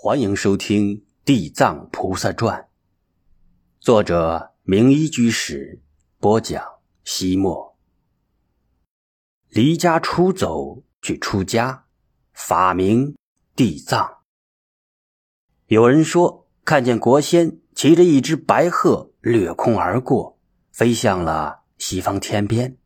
[0.00, 2.60] 欢迎收听《地藏菩萨传》，
[3.80, 5.82] 作者明一居士
[6.20, 6.62] 播讲。
[7.02, 7.76] 西莫
[9.48, 11.86] 离家出走去出家，
[12.32, 13.16] 法名
[13.56, 14.18] 地藏。
[15.66, 20.38] 有人说看见国仙骑着一只白鹤掠空而过，
[20.70, 22.76] 飞向了西方天边。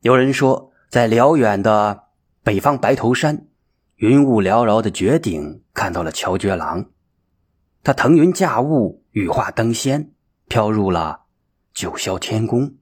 [0.00, 2.08] 有人说在辽远的
[2.42, 3.47] 北方白头山。
[3.98, 6.86] 云雾缭绕的绝顶，看到了乔觉郎，
[7.82, 10.12] 他腾云驾雾，羽化登仙，
[10.46, 11.22] 飘入了
[11.74, 12.76] 九霄天宫。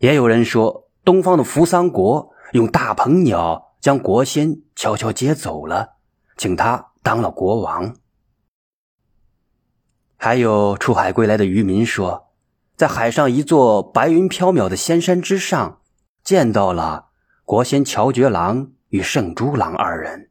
[0.00, 5.94] 也有人说，东方的扶桑国用大鹏鸟将国仙悄悄接走了，
[6.36, 7.96] 请他当了国王。
[10.18, 12.34] 还有出海归来的渔民说，
[12.76, 15.80] 在海上一座白云飘渺的仙山之上，
[16.22, 17.06] 见到了
[17.46, 18.73] 国仙乔觉郎。
[18.94, 20.30] 与圣珠郎二人，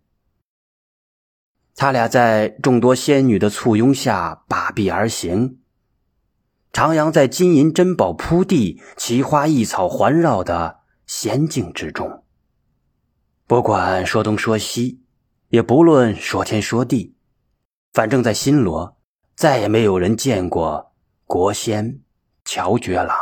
[1.76, 5.60] 他俩在众多仙女的簇拥下把臂而行，
[6.72, 12.24] 徜徉在金银珍宝铺地、奇花异草环绕的仙境之中。
[13.48, 15.02] 不管说东说西，
[15.50, 17.18] 也不论说天说地，
[17.92, 18.98] 反正在新罗
[19.36, 20.94] 再也没有人见过
[21.26, 22.00] 国仙
[22.46, 23.14] 乔觉郎。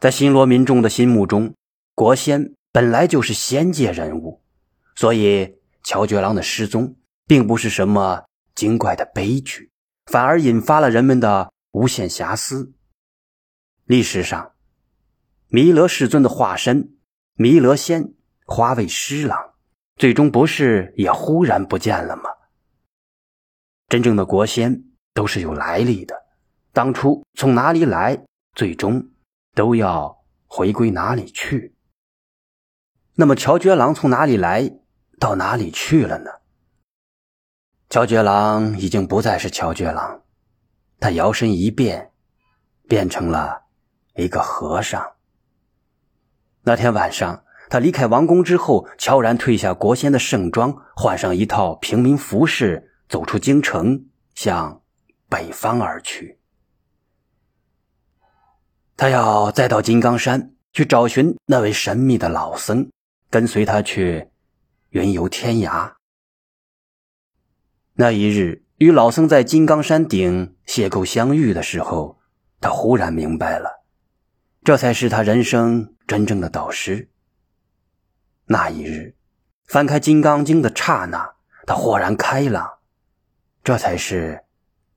[0.00, 1.54] 在新罗民众的心目中，
[1.94, 2.57] 国仙。
[2.70, 4.42] 本来就是仙界人物，
[4.94, 8.24] 所以乔觉郎的失踪并不是什么
[8.54, 9.70] 精怪的悲剧，
[10.06, 12.74] 反而引发了人们的无限遐思。
[13.84, 14.52] 历史上，
[15.48, 16.96] 弥勒世尊的化身
[17.34, 18.12] 弥勒仙
[18.44, 19.54] 化为狮郎，
[19.96, 22.24] 最终不是也忽然不见了吗？
[23.88, 26.14] 真正的国仙都是有来历的，
[26.74, 28.22] 当初从哪里来，
[28.54, 29.08] 最终
[29.54, 31.74] 都要回归哪里去。
[33.20, 34.78] 那么乔觉郎从哪里来
[35.18, 36.30] 到哪里去了呢？
[37.90, 40.22] 乔觉郎已经不再是乔觉郎，
[41.00, 42.12] 他摇身一变，
[42.86, 43.62] 变成了
[44.14, 45.14] 一个和尚。
[46.62, 54.80] 那天晚上，他离开王宫之后，悄然褪下国仙的盛装，换上一套平民服饰，走出京城，向
[55.28, 56.38] 北方而去。
[58.96, 62.88] 他要再到金刚山去找寻那位神秘的老僧。
[63.30, 64.28] 跟随他去
[64.90, 65.94] 云游天涯。
[67.94, 72.20] 那一日，与老僧在金刚山顶邂逅相遇的时候，
[72.60, 73.84] 他忽然明白了，
[74.62, 77.10] 这才是他人生真正的导师。
[78.46, 79.16] 那一日，
[79.66, 81.34] 翻开《金刚经》的刹那，
[81.66, 82.78] 他豁然开朗，
[83.62, 84.44] 这才是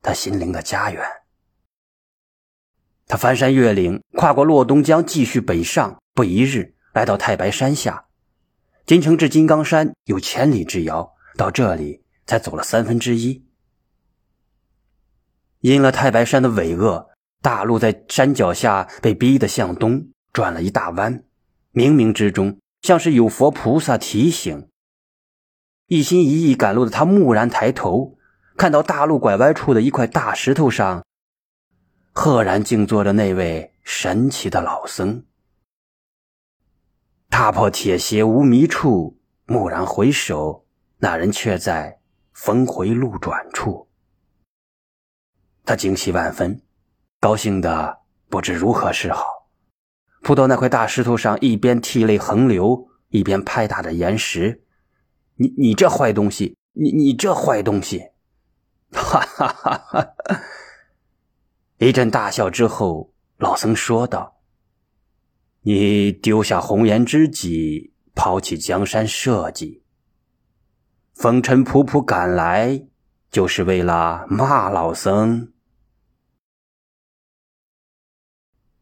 [0.00, 1.04] 他心灵的家园。
[3.08, 8.06] 他翻山越岭，跨过洛东江，继续北上，不一日，来到太白山下。
[8.84, 13.46] 金城至金刚山有千里之遥，到这里才走了三分之一。
[15.60, 17.06] 因了太白山的巍峨，
[17.40, 21.22] 大路在山脚下被逼得向东转了一大弯，
[21.72, 24.68] 冥冥之中像是有佛菩萨提醒。
[25.86, 28.18] 一心一意赶路的他蓦然抬头，
[28.56, 31.04] 看到大路拐弯处的一块大石头上，
[32.12, 35.24] 赫然静坐着那位神奇的老僧。
[37.32, 40.66] 踏破铁鞋无觅处，蓦然回首，
[40.98, 41.98] 那人却在
[42.34, 43.88] 峰回路转处。
[45.64, 46.60] 他惊喜万分，
[47.20, 49.24] 高兴的不知如何是好，
[50.22, 54.62] 扑到那块大石头上，一边涕泪横流，一边拍打着岩石
[55.36, 58.10] ：“你你这坏东西，你你这坏东西！”
[58.92, 60.42] 哈哈哈哈哈！
[61.78, 64.41] 一阵大笑之后，老僧说道。
[65.64, 69.84] 你丢下红颜知己，抛弃江山社稷，
[71.14, 72.86] 风尘仆仆赶来，
[73.30, 75.52] 就是为了骂老僧。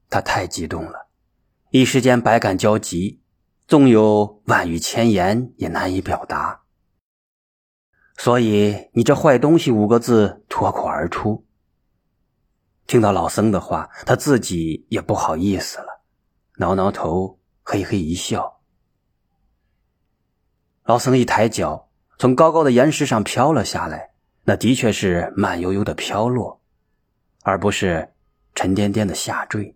[0.08, 1.08] 他太激动了，
[1.70, 3.20] 一时间百感交集，
[3.66, 6.62] 纵有万语千言也难以表达。
[8.16, 11.46] 所以，你这坏东西五个字脱口而出。
[12.86, 15.89] 听到老僧的话，他自己也不好意思了。
[16.60, 18.60] 挠挠头，嘿嘿一笑。
[20.84, 24.10] 老僧一抬脚，从高高的岩石上飘了下来。
[24.44, 26.60] 那的确是慢悠悠的飘落，
[27.44, 28.12] 而不是
[28.54, 29.74] 沉甸甸的下坠，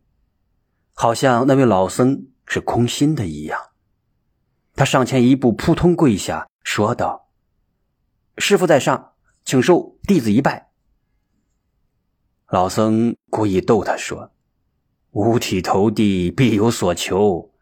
[0.93, 3.59] 好像那位老僧是空心的一样。
[4.75, 7.31] 他上前一步，扑通跪下，说道
[8.37, 10.71] ：“师傅在上，请受弟子一拜。”
[12.49, 14.34] 老僧故意逗他说。
[15.14, 17.52] 五体投地，必有所求。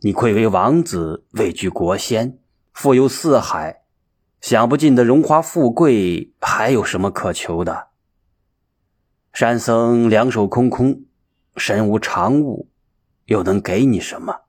[0.00, 2.38] 你愧为王子，位居国仙，
[2.74, 3.84] 富有四海，
[4.42, 7.88] 享不尽的荣华富贵，还有什么可求的？
[9.32, 11.06] 山僧两手空空，
[11.56, 12.68] 身无长物，
[13.24, 14.42] 又能给你什么？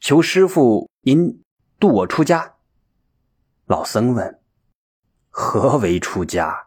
[0.00, 1.40] 求师傅，您
[1.78, 2.56] 渡我出家。
[3.66, 4.40] 老僧问
[5.30, 6.66] ：“何为出家？”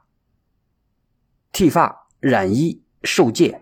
[1.51, 3.60] 剃发、染衣、受戒。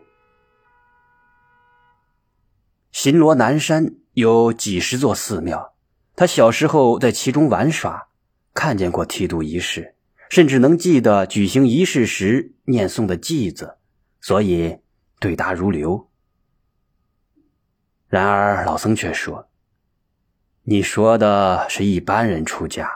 [2.92, 5.74] 新罗南山有几十座寺庙。
[6.16, 8.10] 他小时候在其中玩耍，
[8.54, 9.96] 看见过剃度仪式，
[10.30, 13.78] 甚至能记得举行仪式时念诵的偈子，
[14.20, 14.80] 所以
[15.20, 16.10] 对答如流。
[18.08, 19.48] 然而老僧却说
[20.64, 22.90] ：“你说的是一般人出家，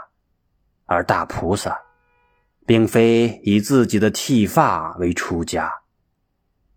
[0.86, 1.80] 而大菩萨，
[2.66, 5.72] 并非以自己的剃发为出家，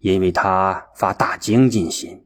[0.01, 2.26] 因为他发大精进心，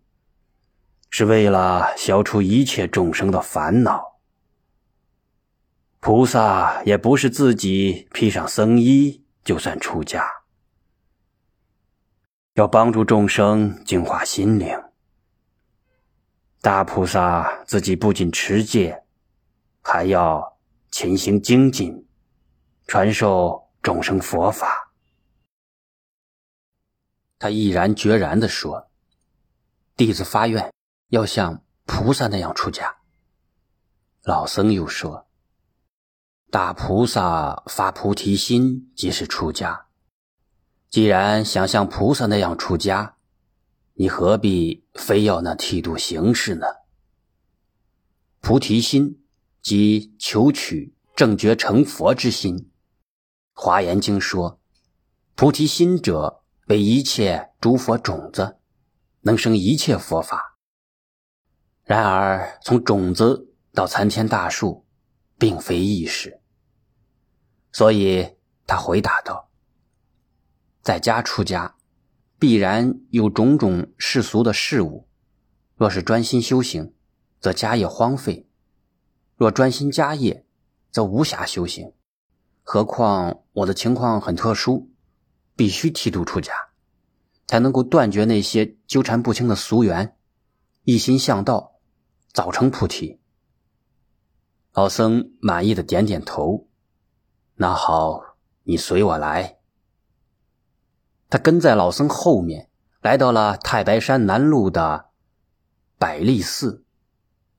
[1.11, 4.21] 是为了消除一切众生的烦恼。”
[6.01, 10.27] 菩萨也不是自己披上僧衣就算出家，
[12.55, 14.83] 要帮助众生净化心灵。
[16.63, 19.03] 大菩萨自己不仅持戒，
[19.83, 20.59] 还要
[20.91, 22.07] 勤行精进，
[22.87, 24.93] 传授众生佛法。
[27.39, 28.91] 他毅然决然地说
[29.97, 30.73] ：“弟子发愿
[31.11, 32.97] 要像菩萨那样出家。”
[34.25, 35.29] 老僧又说。
[36.51, 39.87] 大菩萨发菩提心即是出家。
[40.89, 43.15] 既然想像菩萨那样出家，
[43.95, 46.67] 你何必非要那剃度形式呢？
[48.41, 49.23] 菩提心
[49.63, 52.73] 即求取正觉成佛之心。
[53.53, 54.59] 华严经说
[55.37, 58.59] ：“菩提心者，为一切诸佛种子，
[59.21, 60.50] 能生一切佛法。”
[61.85, 64.87] 然而，从种子到参天大树，
[65.39, 66.41] 并非易事。
[67.73, 68.37] 所以
[68.67, 69.51] 他回答道
[70.83, 71.77] ：“在家出家，
[72.39, 75.07] 必然有种种世俗的事物；
[75.77, 76.95] 若是专心修行，
[77.41, 78.47] 则家业荒废；
[79.37, 80.45] 若专心家业，
[80.91, 81.93] 则无暇修行。
[82.63, 84.91] 何况我的情况很特殊，
[85.57, 86.53] 必须剃度出家，
[87.47, 90.17] 才能够断绝那些纠缠不清的俗缘，
[90.85, 91.81] 一心向道，
[92.33, 93.21] 早成菩提。”
[94.73, 96.69] 老僧满意的点点头。
[97.57, 98.21] 那好，
[98.63, 99.59] 你随我来。
[101.29, 102.71] 他跟在老僧后面，
[103.03, 105.11] 来到了太白山南麓的
[105.99, 106.85] 百利寺，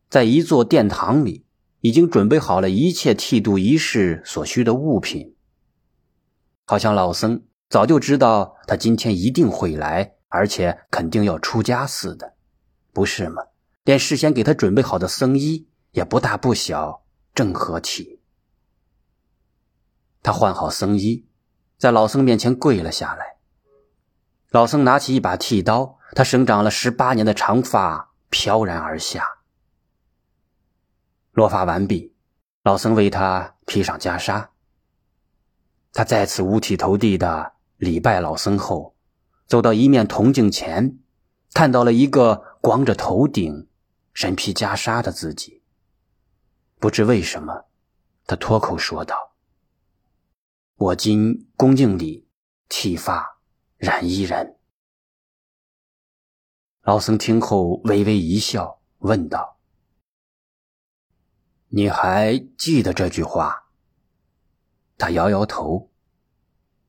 [0.09, 1.45] 在一座殿堂里，
[1.81, 5.35] 已经准备好了一切剃度仪式所需的物品。
[6.65, 12.35] 好像老僧早就知道他今天一定会来，而且肯定要出家似的，
[12.93, 13.43] 不是吗？
[13.83, 17.03] 连事先给他准备好的僧衣也不大不小，
[17.33, 18.19] 正合体。
[20.21, 21.25] 他换好僧衣，
[21.77, 23.37] 在老僧面前跪了下来。
[24.51, 29.25] 老僧拿起一把剃刀，他生长了十八年的长发飘然而下。
[31.31, 32.13] 落发完毕，
[32.61, 34.49] 老僧为他披上袈裟。
[35.93, 38.95] 他再次五体投地的礼拜老僧后，
[39.47, 40.99] 走到一面铜镜前，
[41.53, 43.67] 看到了一个光着头顶、
[44.13, 45.61] 身披袈裟的自己。
[46.79, 47.65] 不知为什么，
[48.25, 49.33] 他脱口说道。
[50.75, 52.27] 我今恭敬礼
[52.67, 53.39] 剃发
[53.77, 54.57] 染衣人。
[56.81, 59.59] 老僧听后微微一笑，问道
[61.69, 63.65] ：“你还记得这句话？”
[64.97, 65.91] 他摇摇头：“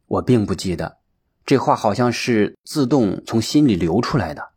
[0.07, 1.01] 我并不记得，
[1.45, 4.52] 这话好像是自动从心里流出来的。”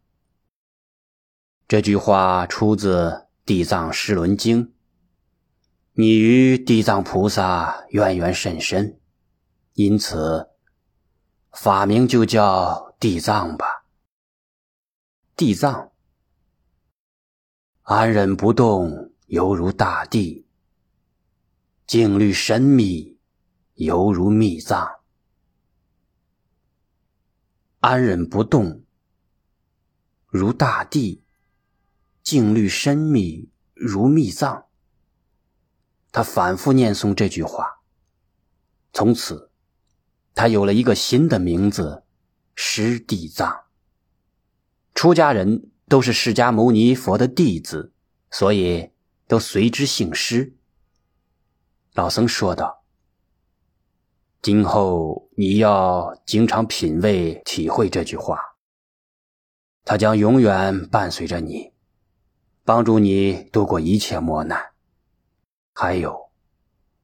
[1.68, 3.10] 这句话出自
[3.44, 4.68] 《地藏十轮经》，
[5.94, 9.00] 你与地藏菩萨渊源甚深。
[9.74, 10.52] 因此，
[11.52, 13.88] 法名就叫地藏吧。
[15.36, 15.92] 地藏，
[17.82, 20.46] 安忍不动，犹如大地；
[21.88, 23.18] 静虑神秘，
[23.74, 25.00] 犹如密藏。
[27.80, 28.84] 安忍不动，
[30.28, 31.25] 如大地；
[32.26, 34.66] 静虑深密，如密藏。
[36.12, 37.82] 他反复念诵这句话，
[38.92, 39.52] 从此。
[40.34, 42.04] 他有了一个新的名字，
[42.56, 43.66] 师地藏。
[44.96, 47.94] 出家人都是释迦牟尼佛的弟子，
[48.32, 48.90] 所以
[49.28, 50.58] 都随之姓师。
[51.94, 52.84] 老僧说道
[54.42, 58.40] ：“今后你要经常品味、体会这句话，
[59.84, 61.72] 它将永远伴随着你，
[62.66, 64.72] 帮助你度过一切磨难。
[65.72, 66.32] 还有，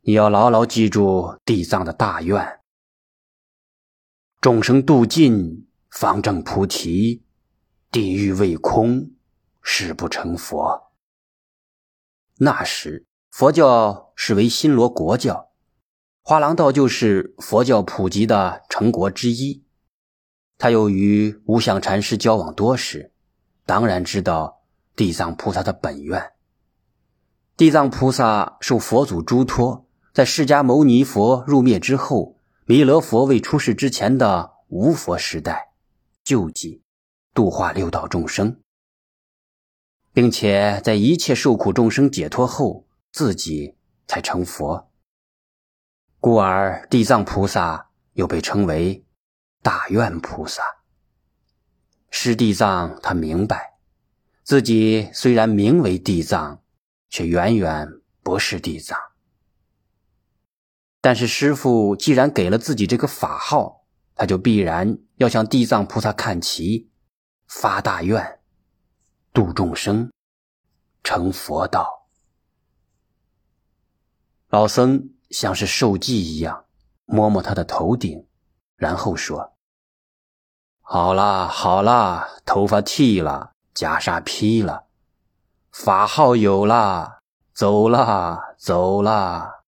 [0.02, 2.60] 你要牢牢记住地藏的大愿：
[4.42, 7.22] 众生度尽，方正菩提；
[7.92, 9.12] 地狱未空，
[9.62, 10.92] 誓不成佛。
[12.40, 15.52] 那时，佛教是为新罗国教，
[16.24, 19.64] 花廊道就是佛教普及的成国之一。
[20.58, 23.14] 他又与无相禅师交往多时，
[23.66, 24.61] 当然知道
[25.02, 26.34] 地藏菩萨的本愿。
[27.58, 35.72] 地藏菩萨受佛祖嘱托，在释迦牟尼佛入灭之后，弥勒佛未出世之前的无佛时代，
[36.24, 36.84] 救济、
[37.34, 38.62] 度化六道众生，
[40.14, 44.92] 并且在一切受苦众生解脱后，自己才成佛。
[46.20, 49.04] 故而地藏菩萨又被称为。
[49.64, 50.62] 大愿菩萨，
[52.12, 53.71] 师地藏，他明白，
[54.44, 56.62] 自己虽然名为地藏，
[57.10, 57.88] 却远远
[58.24, 58.98] 不是地藏。
[61.00, 66.90] 但是师傅既然给了自己这个法号，他就必然要向地藏菩萨看齐，
[67.48, 68.40] 发大愿，
[69.34, 70.12] 度众生，
[71.04, 72.08] 成佛道。
[74.50, 76.66] 老僧像是受记一样，
[77.06, 78.28] 摸摸他的头顶。
[78.76, 79.56] 然后说
[80.82, 84.88] ：“好啦，好啦，头发剃了，袈裟披了，
[85.72, 87.20] 法号有了，
[87.54, 89.64] 走啦，走啦。”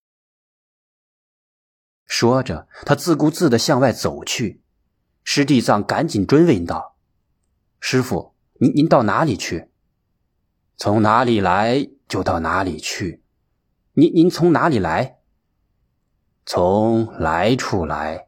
[2.05, 4.61] 说着，他自顾自的向外走去。
[5.23, 6.97] 师地藏赶紧追问道
[7.79, 9.71] ：“师傅，您您到哪里去？
[10.75, 13.23] 从哪里来就到哪里去。
[13.93, 15.19] 您您从哪里来？
[16.45, 18.27] 从来处来。”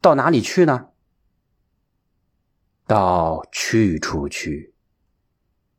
[0.00, 0.90] 到哪里去呢？
[2.92, 4.74] 到去处去。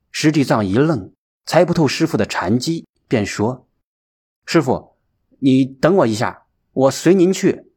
[0.09, 1.13] 石地藏一愣，
[1.45, 3.67] 猜不透师傅的禅机，便说
[4.47, 4.97] ：“师傅，
[5.37, 7.71] 你等我一下，我随您去。”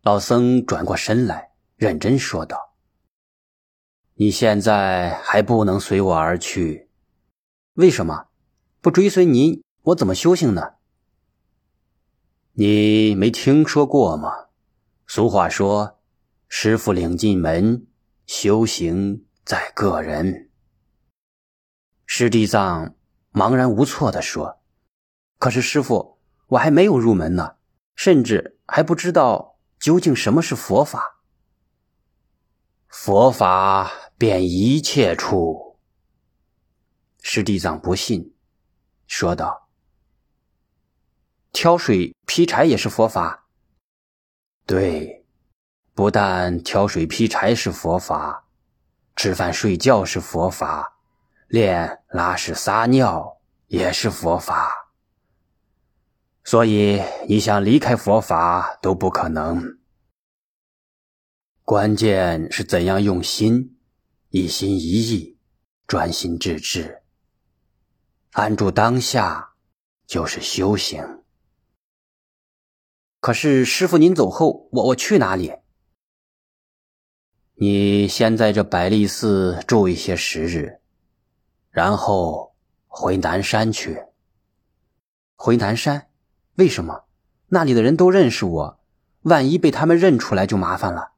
[0.00, 2.74] 老僧转过身来，认真说道
[4.16, 6.88] ：“你现在还不能随我而去，
[7.74, 8.28] 为什么？
[8.80, 10.76] 不追随您，我怎么修行呢？
[12.54, 14.46] 你没听说过吗？”
[15.06, 15.98] 俗话说
[16.48, 17.86] ：“师傅领进门，
[18.28, 20.52] 修行在个人。”
[22.06, 22.94] 师地藏
[23.32, 24.62] 茫然无措地说
[25.38, 27.56] ：“可是师傅，我还没有入门呢，
[27.96, 31.20] 甚至还不知道究竟什么是佛法。
[32.86, 35.80] 佛法遍一切处。”
[37.20, 38.34] 师地藏不信，
[39.06, 39.68] 说道
[41.52, 43.48] ：“挑水劈柴也是佛法。”
[44.64, 45.17] 对，
[45.98, 48.44] 不但挑水劈柴是佛法，
[49.16, 50.96] 吃饭睡觉是佛法，
[51.48, 54.92] 练拉屎撒尿也是佛法。
[56.44, 59.80] 所以你想离开佛法都不可能。
[61.64, 63.76] 关键是怎样用心，
[64.28, 65.36] 一心一意，
[65.88, 67.02] 专心致志，
[68.30, 69.54] 安住当下，
[70.06, 71.24] 就是修行。
[73.18, 75.54] 可是师傅，您走后，我我去哪里？
[77.60, 80.78] 你先在这百利寺住一些时日，
[81.72, 82.54] 然后
[82.86, 84.04] 回南山去。
[85.34, 86.06] 回南山？
[86.54, 87.06] 为什么？
[87.48, 88.80] 那里的人都认识我，
[89.22, 91.14] 万一被他们认出来就麻烦了。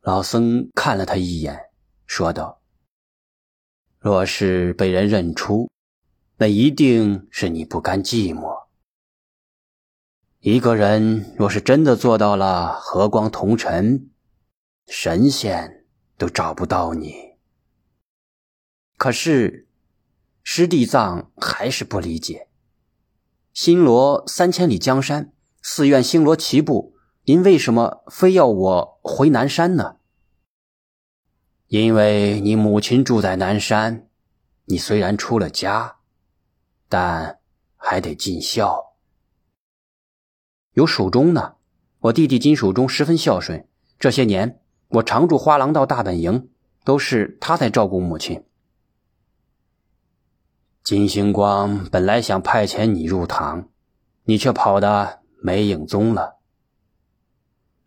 [0.00, 1.66] 老僧看了他一眼，
[2.04, 2.60] 说道
[4.00, 5.70] ：“若是被人认出，
[6.38, 8.64] 那一定是你不甘寂寞。”
[10.40, 14.10] 一个人若是真的做到了和光同尘，
[14.92, 15.84] 神仙
[16.18, 17.36] 都找不到你。
[18.96, 19.68] 可是，
[20.42, 22.48] 师地藏还是不理解。
[23.52, 25.32] 新罗三千里江山，
[25.62, 29.98] 寺院星罗棋布，您为什么非要我回南山呢？
[31.68, 34.08] 因为你母亲住在南山，
[34.64, 35.98] 你虽然出了家，
[36.88, 37.38] 但
[37.76, 38.96] 还得尽孝。
[40.72, 41.54] 有守中呢，
[42.00, 43.68] 我弟弟金守中十分孝顺。
[43.98, 44.59] 这些年，
[44.90, 46.50] 我常住花廊道大本营，
[46.84, 48.44] 都是他在照顾母亲。
[50.82, 53.68] 金星光本来想派遣你入堂，
[54.24, 56.38] 你却跑得没影踪了。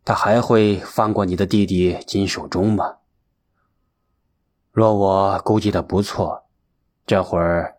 [0.05, 2.98] 他还会放过你的弟弟金守中吗？
[4.72, 6.45] 若我估计的不错，
[7.05, 7.77] 这会儿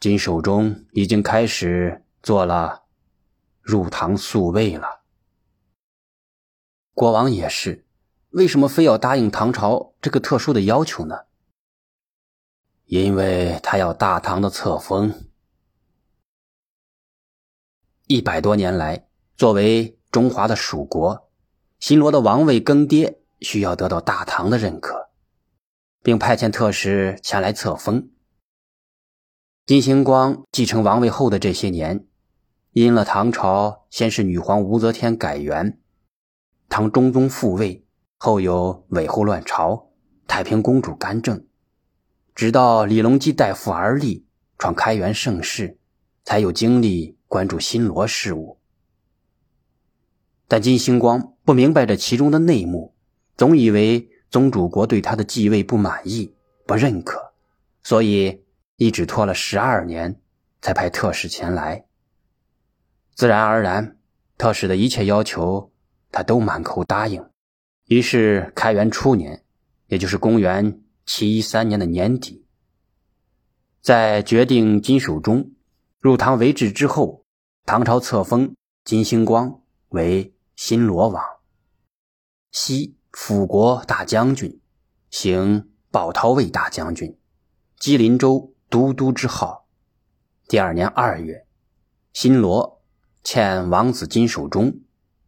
[0.00, 2.82] 金守中已经开始做了。
[3.60, 5.02] 入堂宿卫了。
[6.94, 7.86] 国王也是，
[8.32, 11.26] 为什么非要答应唐朝这个特殊的要求呢？
[12.86, 15.28] 因为他要大唐的册封。
[18.06, 21.30] 一百多年来，作为中华的属国，
[21.78, 25.10] 新罗的王位更迭需要得到大唐的认可，
[26.02, 28.10] 并派遣特使前来册封。
[29.66, 32.06] 金星光继承王位后的这些年，
[32.72, 35.78] 因了唐朝先是女皇武则天改元，
[36.70, 37.86] 唐中宗复位，
[38.24, 39.90] 后有韦后乱朝，
[40.28, 41.44] 太平公主干政，
[42.36, 44.24] 直到李隆基代父而立，
[44.58, 45.76] 创开元盛世，
[46.22, 48.60] 才有精力关注新罗事务。
[50.46, 52.94] 但金星光不明白这其中的内幕，
[53.36, 56.32] 总以为宗主国对他的继位不满意、
[56.64, 57.32] 不认可，
[57.82, 58.40] 所以。
[58.76, 60.20] 一直拖了十二年，
[60.60, 61.84] 才派特使前来。
[63.14, 63.96] 自然而然，
[64.38, 65.70] 特使的一切要求，
[66.10, 67.31] 他都满口答应。
[67.86, 69.44] 于是，开元初年，
[69.86, 72.46] 也就是公元七一三年的年底，
[73.80, 75.52] 在决定金守中
[75.98, 77.24] 入唐为质之后，
[77.64, 81.22] 唐朝册封金星光为新罗王，
[82.50, 84.60] 西辅国大将军，
[85.10, 87.18] 行保陶卫大将军，
[87.78, 88.50] 吉林州。
[88.72, 89.68] 都督之号。
[90.48, 91.46] 第二年二月，
[92.14, 92.82] 新罗
[93.22, 94.80] 遣王子金守中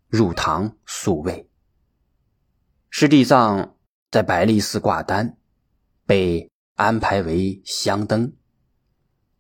[0.09, 1.51] 入唐宿卫。
[2.97, 3.75] 师弟藏
[4.13, 5.37] 在百利寺挂单，
[6.07, 8.35] 被安排为香灯，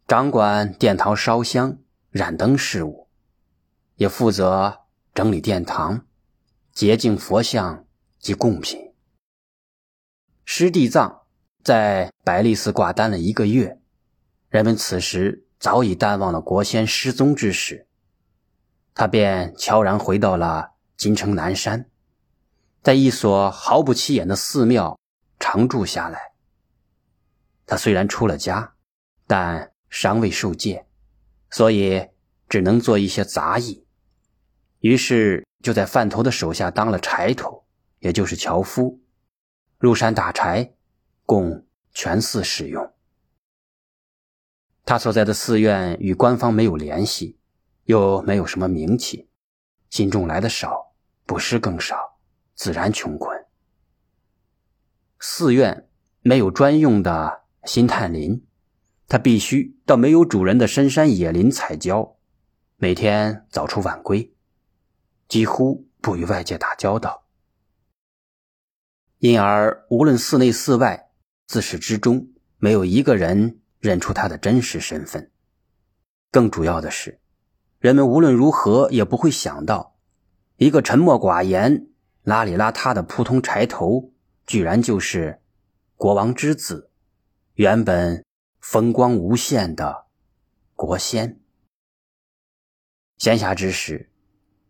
[0.08, 1.78] 掌管殿堂烧香、
[2.10, 3.08] 燃灯事务，
[3.94, 4.80] 也负责
[5.14, 6.04] 整理殿堂、
[6.72, 7.86] 洁净佛像
[8.18, 8.92] 及贡品。
[10.44, 11.22] 师弟藏
[11.62, 13.80] 在百利寺挂单了一个月。
[14.48, 17.86] 人们此时早已淡忘了国仙失踪之事，
[18.92, 21.88] 他便悄然回到了京城南山，
[22.84, 25.00] 在一所毫不起眼的寺庙
[25.40, 26.34] 常住下来。
[27.64, 28.74] 他虽然出了家，
[29.26, 30.86] 但尚未受戒，
[31.50, 32.10] 所以
[32.46, 33.86] 只能做一些杂役，
[34.80, 37.64] 于是就在饭头的手下当了柴头，
[38.00, 39.00] 也就是樵夫，
[39.78, 40.74] 入山打柴，
[41.24, 42.92] 供全寺使用。
[44.84, 47.38] 他所在的寺院与官方没有联系，
[47.84, 49.30] 又没有什么名气，
[49.88, 50.92] 信众来的少，
[51.24, 52.13] 布施更少，
[52.54, 53.44] 自然穷困。
[55.20, 55.88] 寺院
[56.22, 58.44] 没有专用的新探林，
[59.08, 62.16] 他必须到没有主人的深山野林采椒，
[62.76, 64.34] 每天早出晚归，
[65.28, 67.24] 几乎不与外界打交道，
[69.18, 71.10] 因而无论寺内寺外，
[71.46, 73.60] 自始至终没有一个人。
[73.84, 75.30] 认出他的真实身份。
[76.30, 77.20] 更主要的是，
[77.80, 79.98] 人们无论如何也不会想到，
[80.56, 81.88] 一个沉默寡言、
[82.24, 84.10] 邋里邋遢的普通柴头，
[84.46, 85.42] 居然就是
[85.96, 86.90] 国王之子，
[87.54, 88.24] 原本
[88.60, 90.06] 风光无限的
[90.74, 91.38] 国仙。
[93.18, 94.10] 闲暇之时，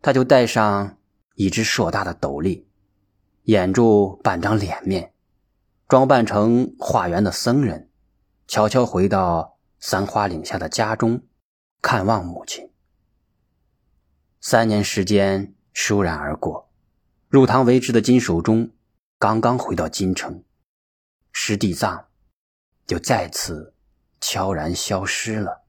[0.01, 0.97] 他就戴上
[1.35, 2.67] 一只硕大的斗笠，
[3.43, 5.13] 掩住半张脸面，
[5.87, 7.89] 装扮成化缘的僧人。
[8.47, 11.23] 悄悄回到三花岭下的家中，
[11.81, 12.69] 看望母亲。
[14.39, 16.64] 三年时间倏然而过，
[17.27, 18.71] 入唐为质的金守中
[19.19, 20.43] 刚刚回到京城，
[21.31, 22.07] 师地藏
[22.85, 23.73] 就再次
[24.21, 25.64] 悄然消失了。